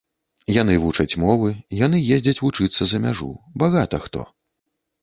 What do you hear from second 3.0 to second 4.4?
мяжу, багата хто.